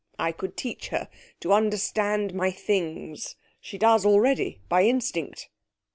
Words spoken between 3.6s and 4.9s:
does already by